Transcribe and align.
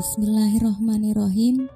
Bismillahirrahmanirrahim. 0.00 1.68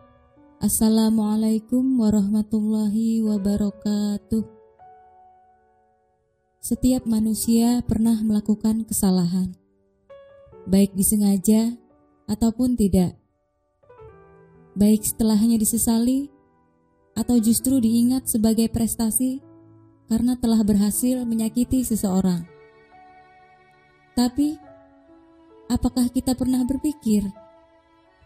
Assalamualaikum 0.56 1.84
warahmatullahi 2.00 3.20
wabarakatuh. 3.20 4.40
Setiap 6.56 7.04
manusia 7.04 7.84
pernah 7.84 8.16
melakukan 8.24 8.88
kesalahan, 8.88 9.52
baik 10.64 10.96
disengaja 10.96 11.76
ataupun 12.24 12.80
tidak. 12.80 13.12
Baik 14.72 15.04
setelahnya 15.04 15.60
disesali 15.60 16.32
atau 17.12 17.36
justru 17.36 17.76
diingat 17.76 18.24
sebagai 18.24 18.72
prestasi 18.72 19.44
karena 20.08 20.32
telah 20.40 20.64
berhasil 20.64 21.28
menyakiti 21.28 21.84
seseorang. 21.84 22.48
Tapi, 24.16 24.56
apakah 25.68 26.08
kita 26.08 26.32
pernah 26.32 26.64
berpikir 26.64 27.43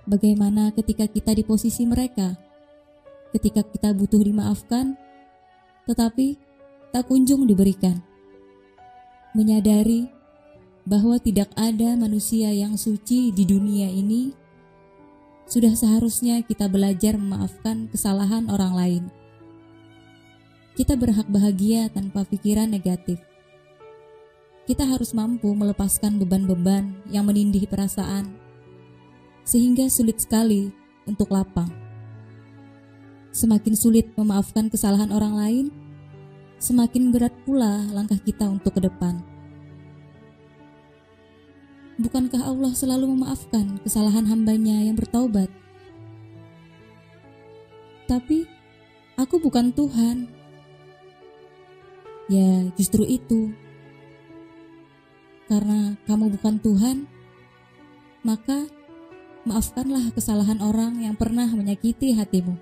Bagaimana 0.09 0.73
ketika 0.73 1.05
kita 1.05 1.37
di 1.37 1.45
posisi 1.45 1.85
mereka? 1.85 2.33
Ketika 3.29 3.61
kita 3.61 3.93
butuh 3.93 4.25
dimaafkan, 4.25 4.97
tetapi 5.85 6.41
tak 6.97 7.12
kunjung 7.12 7.45
diberikan. 7.45 8.01
Menyadari 9.37 10.09
bahwa 10.89 11.21
tidak 11.21 11.52
ada 11.61 11.93
manusia 12.01 12.49
yang 12.57 12.80
suci 12.80 13.37
di 13.37 13.45
dunia 13.45 13.93
ini, 13.93 14.33
sudah 15.45 15.77
seharusnya 15.77 16.41
kita 16.41 16.73
belajar 16.73 17.21
memaafkan 17.21 17.93
kesalahan 17.93 18.49
orang 18.49 18.73
lain. 18.73 19.05
Kita 20.73 20.97
berhak 20.97 21.29
bahagia 21.29 21.93
tanpa 21.93 22.25
pikiran 22.25 22.73
negatif. 22.73 23.21
Kita 24.65 24.88
harus 24.88 25.13
mampu 25.13 25.52
melepaskan 25.52 26.16
beban-beban 26.16 26.97
yang 27.13 27.29
menindih 27.29 27.69
perasaan 27.69 28.48
sehingga 29.49 29.88
sulit 29.88 30.21
sekali 30.21 30.68
untuk 31.09 31.32
lapang. 31.32 31.73
Semakin 33.32 33.73
sulit 33.73 34.13
memaafkan 34.13 34.68
kesalahan 34.68 35.09
orang 35.09 35.35
lain, 35.41 35.66
semakin 36.60 37.09
berat 37.09 37.32
pula 37.49 37.88
langkah 37.96 38.21
kita 38.21 38.45
untuk 38.45 38.76
ke 38.76 38.85
depan. 38.85 39.24
Bukankah 41.96 42.45
Allah 42.45 42.76
selalu 42.76 43.16
memaafkan 43.16 43.80
kesalahan 43.80 44.29
hambanya 44.29 44.85
yang 44.85 45.01
bertaubat? 45.01 45.49
Tapi, 48.04 48.45
aku 49.16 49.41
bukan 49.41 49.73
Tuhan. 49.73 50.29
Ya, 52.29 52.69
justru 52.76 53.02
itu. 53.09 53.51
Karena 55.49 55.96
kamu 56.04 56.37
bukan 56.37 56.60
Tuhan, 56.60 56.96
maka 58.23 58.77
maafkanlah 59.49 60.13
kesalahan 60.13 60.60
orang 60.60 61.01
yang 61.01 61.16
pernah 61.16 61.49
menyakiti 61.49 62.13
hatimu. 62.13 62.54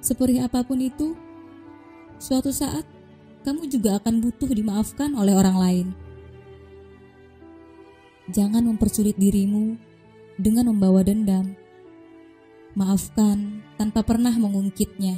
Seperti 0.00 0.40
apa 0.40 0.64
pun 0.64 0.80
itu, 0.80 1.12
suatu 2.16 2.48
saat 2.48 2.88
kamu 3.44 3.68
juga 3.68 4.00
akan 4.00 4.24
butuh 4.24 4.48
dimaafkan 4.48 5.12
oleh 5.12 5.36
orang 5.36 5.56
lain. 5.60 5.86
Jangan 8.32 8.64
mempersulit 8.64 9.16
dirimu 9.16 9.76
dengan 10.40 10.72
membawa 10.72 11.04
dendam. 11.04 11.52
Maafkan 12.72 13.64
tanpa 13.76 14.04
pernah 14.04 14.32
mengungkitnya. 14.32 15.16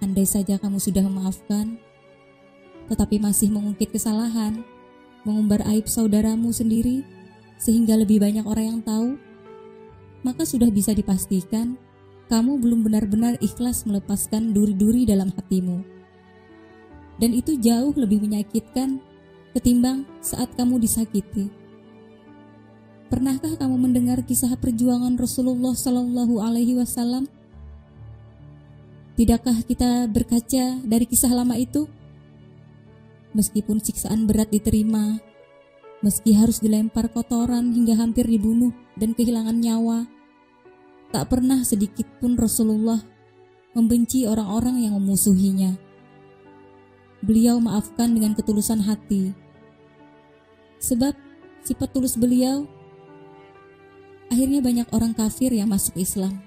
Andai 0.00 0.24
saja 0.24 0.56
kamu 0.56 0.80
sudah 0.80 1.04
memaafkan, 1.04 1.76
tetapi 2.88 3.20
masih 3.20 3.52
mengungkit 3.52 3.92
kesalahan, 3.92 4.64
mengumbar 5.28 5.60
aib 5.68 5.84
saudaramu 5.84 6.52
sendiri, 6.52 7.04
sehingga 7.60 7.92
lebih 8.00 8.24
banyak 8.24 8.48
orang 8.48 8.66
yang 8.76 8.80
tahu, 8.80 9.20
maka 10.24 10.48
sudah 10.48 10.72
bisa 10.72 10.96
dipastikan 10.96 11.76
kamu 12.32 12.56
belum 12.56 12.80
benar-benar 12.86 13.36
ikhlas 13.44 13.84
melepaskan 13.84 14.56
duri-duri 14.56 15.04
dalam 15.04 15.28
hatimu. 15.36 15.84
Dan 17.20 17.36
itu 17.36 17.60
jauh 17.60 17.92
lebih 17.92 18.24
menyakitkan 18.24 18.96
ketimbang 19.52 20.08
saat 20.24 20.48
kamu 20.56 20.80
disakiti. 20.80 21.52
Pernahkah 23.12 23.58
kamu 23.58 23.76
mendengar 23.76 24.22
kisah 24.22 24.54
perjuangan 24.56 25.18
Rasulullah 25.18 25.74
Shallallahu 25.74 26.40
Alaihi 26.40 26.78
Wasallam? 26.78 27.26
Tidakkah 29.18 29.66
kita 29.66 30.08
berkaca 30.08 30.80
dari 30.80 31.04
kisah 31.04 31.34
lama 31.34 31.58
itu? 31.58 31.90
Meskipun 33.34 33.82
siksaan 33.82 34.24
berat 34.30 34.48
diterima, 34.54 35.18
Meski 36.00 36.32
harus 36.32 36.64
dilempar 36.64 37.12
kotoran 37.12 37.76
hingga 37.76 37.92
hampir 37.92 38.24
dibunuh 38.24 38.72
dan 38.96 39.12
kehilangan 39.12 39.52
nyawa, 39.52 40.08
tak 41.12 41.28
pernah 41.28 41.60
sedikit 41.60 42.08
pun 42.16 42.40
Rasulullah 42.40 43.04
membenci 43.76 44.24
orang-orang 44.24 44.88
yang 44.88 44.96
memusuhinya. 44.96 45.76
Beliau 47.20 47.60
maafkan 47.60 48.16
dengan 48.16 48.32
ketulusan 48.32 48.80
hati. 48.80 49.36
Sebab 50.80 51.12
sifat 51.68 51.92
tulus 51.92 52.16
beliau 52.16 52.64
akhirnya 54.32 54.64
banyak 54.64 54.88
orang 54.96 55.12
kafir 55.12 55.52
yang 55.52 55.68
masuk 55.68 56.00
Islam. 56.00 56.40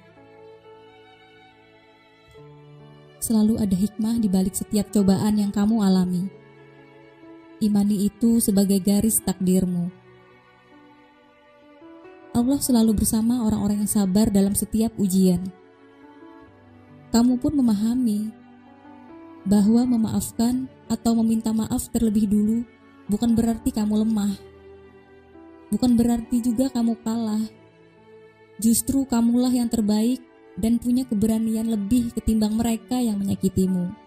Selalu 3.21 3.61
ada 3.61 3.77
hikmah 3.77 4.17
di 4.17 4.25
balik 4.25 4.57
setiap 4.57 4.89
cobaan 4.89 5.37
yang 5.37 5.53
kamu 5.53 5.77
alami 5.85 6.42
imani 7.63 8.11
itu 8.11 8.43
sebagai 8.43 8.83
garis 8.83 9.23
takdirmu. 9.23 9.87
Allah 12.33 12.59
selalu 12.59 12.97
bersama 12.97 13.45
orang-orang 13.45 13.85
yang 13.85 13.91
sabar 13.91 14.27
dalam 14.33 14.57
setiap 14.57 14.89
ujian. 14.97 15.39
Kamu 17.13 17.37
pun 17.37 17.53
memahami 17.53 18.33
bahwa 19.45 19.85
memaafkan 19.85 20.65
atau 20.89 21.13
meminta 21.21 21.53
maaf 21.53 21.93
terlebih 21.93 22.25
dulu 22.25 22.65
bukan 23.05 23.37
berarti 23.37 23.69
kamu 23.69 24.01
lemah. 24.01 24.33
Bukan 25.69 25.93
berarti 25.93 26.41
juga 26.41 26.73
kamu 26.73 26.97
kalah. 27.05 27.45
Justru 28.57 29.05
kamulah 29.05 29.53
yang 29.53 29.69
terbaik 29.69 30.21
dan 30.57 30.77
punya 30.77 31.05
keberanian 31.05 31.69
lebih 31.69 32.13
ketimbang 32.13 32.53
mereka 32.57 33.01
yang 33.01 33.17
menyakitimu. 33.17 34.02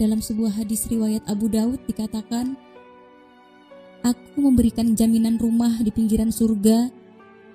Dalam 0.00 0.24
sebuah 0.24 0.56
hadis 0.56 0.88
riwayat 0.88 1.28
Abu 1.28 1.52
Daud 1.52 1.76
dikatakan, 1.84 2.56
Aku 4.00 4.40
memberikan 4.40 4.96
jaminan 4.96 5.36
rumah 5.36 5.76
di 5.76 5.92
pinggiran 5.92 6.32
surga 6.32 6.88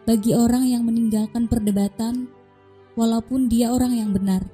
bagi 0.06 0.38
orang 0.38 0.69
yang 0.69 0.85
meninggalkan 0.85 1.50
perdebatan 1.50 2.29
walaupun 2.94 3.50
dia 3.50 3.73
orang 3.73 3.97
yang 3.97 4.13
benar. 4.13 4.45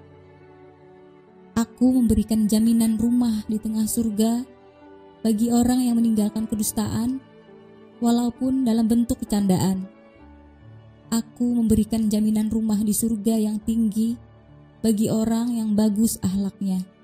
Aku 1.52 1.91
memberikan 1.91 2.47
jaminan 2.47 2.96
rumah 2.96 3.44
di 3.52 3.59
tengah 3.59 3.84
surga 3.84 4.47
bagi 5.19 5.52
orang 5.52 5.84
yang 5.84 6.00
meninggalkan 6.00 6.47
kedustaan 6.47 7.19
walaupun 8.00 8.63
dalam 8.63 8.88
bentuk 8.88 9.19
kecandaan. 9.19 9.84
Aku 11.12 11.59
memberikan 11.59 12.08
jaminan 12.08 12.47
rumah 12.47 12.79
di 12.79 12.96
surga 12.96 13.35
yang 13.35 13.59
tinggi 13.59 14.16
bagi 14.79 15.12
orang 15.12 15.59
yang 15.59 15.75
bagus 15.75 16.16
ahlaknya. 16.23 17.00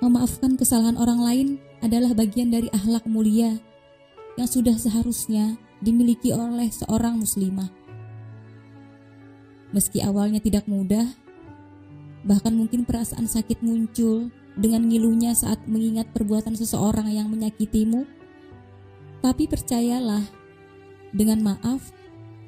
Memaafkan 0.00 0.56
kesalahan 0.56 0.96
orang 0.96 1.20
lain 1.20 1.48
adalah 1.84 2.16
bagian 2.16 2.48
dari 2.48 2.72
akhlak 2.72 3.04
mulia 3.04 3.60
yang 4.40 4.48
sudah 4.48 4.72
seharusnya 4.72 5.60
dimiliki 5.84 6.32
oleh 6.32 6.72
seorang 6.72 7.20
muslimah. 7.20 7.68
Meski 9.76 10.00
awalnya 10.00 10.40
tidak 10.40 10.64
mudah, 10.64 11.04
bahkan 12.24 12.56
mungkin 12.56 12.88
perasaan 12.88 13.28
sakit 13.28 13.60
muncul 13.60 14.32
dengan 14.56 14.88
ngilunya 14.88 15.36
saat 15.36 15.60
mengingat 15.68 16.08
perbuatan 16.16 16.56
seseorang 16.56 17.12
yang 17.12 17.28
menyakitimu, 17.28 18.08
tapi 19.20 19.44
percayalah, 19.52 20.24
dengan 21.12 21.44
maaf, 21.44 21.92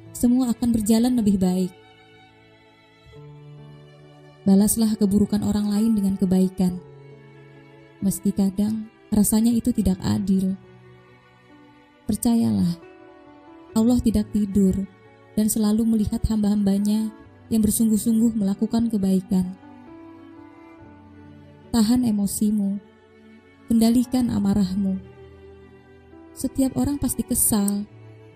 semua 0.09 0.49
akan 0.57 0.73
berjalan 0.73 1.13
lebih 1.13 1.37
baik. 1.37 1.69
Balaslah 4.41 4.97
keburukan 4.97 5.45
orang 5.45 5.69
lain 5.69 5.93
dengan 5.93 6.17
kebaikan 6.17 6.92
meski 8.03 8.35
kadang 8.35 8.91
rasanya 9.15 9.55
itu 9.55 9.71
tidak 9.71 9.95
adil. 10.03 10.59
Percayalah, 12.03 12.75
Allah 13.71 13.99
tidak 14.03 14.27
tidur 14.35 14.75
dan 15.39 15.47
selalu 15.47 15.87
melihat 15.87 16.19
hamba-hambanya 16.27 17.09
yang 17.47 17.63
bersungguh-sungguh 17.63 18.35
melakukan 18.35 18.91
kebaikan. 18.91 19.55
Tahan 21.71 22.05
emosimu, 22.05 22.77
kendalikan 23.71 24.29
amarahmu. 24.29 24.99
Setiap 26.35 26.75
orang 26.75 26.99
pasti 26.99 27.23
kesal 27.23 27.87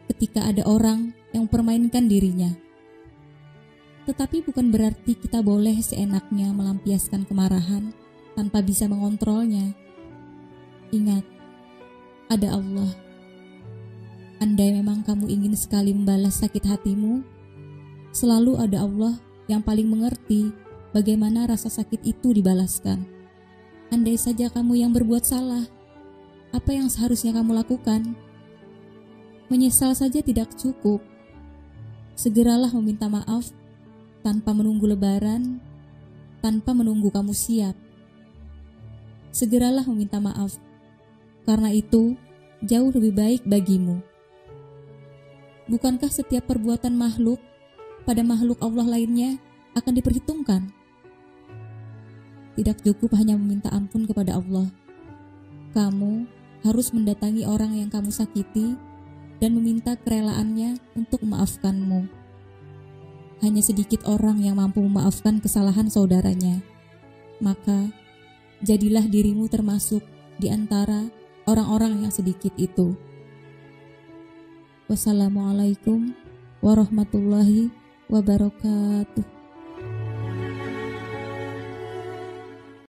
ketika 0.07 0.47
ada 0.47 0.63
orang 0.63 1.11
yang 1.35 1.45
mempermainkan 1.45 2.07
dirinya. 2.07 2.55
Tetapi 4.07 4.47
bukan 4.47 4.71
berarti 4.71 5.19
kita 5.19 5.43
boleh 5.43 5.75
seenaknya 5.83 6.55
melampiaskan 6.55 7.27
kemarahan 7.27 7.91
tanpa 8.37 8.61
bisa 8.61 8.85
mengontrolnya. 8.85 9.73
Ingat, 10.93 11.25
ada 12.29 12.53
Allah. 12.53 12.93
Andai 14.37 14.77
memang 14.77 15.01
kamu 15.01 15.25
ingin 15.25 15.57
sekali 15.57 15.89
membalas 15.97 16.45
sakit 16.45 16.61
hatimu, 16.61 17.25
selalu 18.13 18.61
ada 18.61 18.85
Allah 18.85 19.17
yang 19.49 19.65
paling 19.65 19.89
mengerti 19.89 20.53
bagaimana 20.93 21.49
rasa 21.49 21.73
sakit 21.73 22.05
itu 22.05 22.37
dibalaskan. 22.37 23.01
Andai 23.89 24.13
saja 24.21 24.53
kamu 24.53 24.85
yang 24.85 24.93
berbuat 24.93 25.25
salah, 25.25 25.65
apa 26.53 26.69
yang 26.69 26.93
seharusnya 26.93 27.33
kamu 27.33 27.57
lakukan? 27.57 28.13
Menyesal 29.49 29.97
saja 29.97 30.21
tidak 30.21 30.53
cukup. 30.53 31.01
Segeralah 32.13 32.69
meminta 32.77 33.09
maaf 33.09 33.49
tanpa 34.21 34.53
menunggu 34.53 34.85
lebaran, 34.85 35.57
tanpa 36.43 36.77
menunggu 36.77 37.09
kamu 37.09 37.33
siap. 37.33 37.86
Segeralah 39.31 39.85
meminta 39.85 40.17
maaf, 40.17 40.57
karena 41.45 41.69
itu 41.71 42.17
jauh 42.65 42.89
lebih 42.89 43.13
baik 43.13 43.41
bagimu. 43.45 44.01
Bukankah 45.67 46.07
setiap 46.07 46.47
perbuatan 46.47 46.95
makhluk 46.95 47.43
pada 48.07 48.23
makhluk 48.23 48.57
Allah 48.63 48.97
lainnya 48.97 49.35
akan 49.75 49.93
diperhitungkan? 49.99 50.71
Tidak 52.57 52.77
cukup 52.81 53.13
hanya 53.19 53.37
meminta 53.37 53.69
ampun 53.69 54.07
kepada 54.09 54.39
Allah. 54.39 54.71
Kamu 55.77 56.25
harus 56.65 56.89
mendatangi 56.89 57.45
orang 57.45 57.77
yang 57.77 57.91
kamu 57.91 58.09
sakiti 58.09 58.73
dan 59.37 59.53
meminta 59.53 59.93
kerelaannya 59.93 60.81
untuk 60.97 61.21
memaafkanmu. 61.21 62.09
Hanya 63.45 63.61
sedikit 63.61 64.01
orang 64.09 64.41
yang 64.41 64.57
mampu 64.57 64.81
memaafkan 64.81 65.37
kesalahan 65.37 65.85
saudaranya. 65.93 66.57
Maka, 67.37 67.93
jadilah 68.65 69.05
dirimu 69.05 69.45
termasuk 69.51 70.01
di 70.37 70.49
antara 70.49 71.09
orang-orang 71.45 72.05
yang 72.05 72.13
sedikit 72.13 72.53
itu. 72.57 72.97
Wassalamualaikum 74.87 76.15
warahmatullahi 76.63 77.69
wabarakatuh. 78.07 79.36